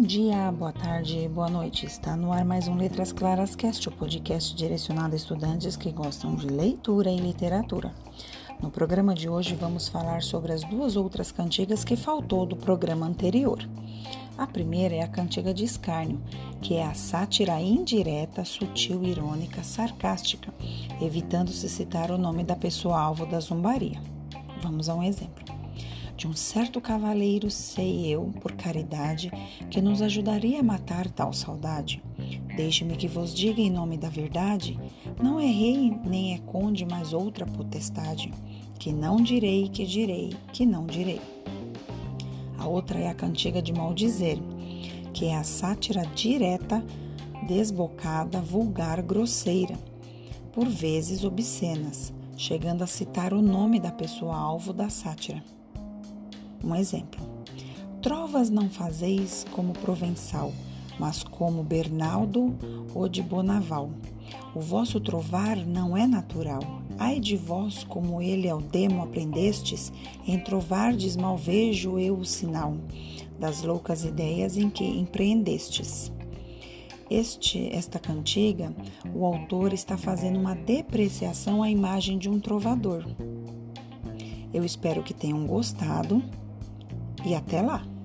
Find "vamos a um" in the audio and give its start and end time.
24.62-25.02